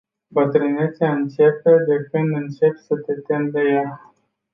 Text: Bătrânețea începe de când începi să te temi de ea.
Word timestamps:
Bătrânețea 0.27 1.11
începe 1.13 1.71
de 1.87 2.07
când 2.11 2.35
începi 2.35 2.77
să 2.85 2.95
te 2.95 3.13
temi 3.13 3.51
de 3.51 3.61
ea. 3.61 4.13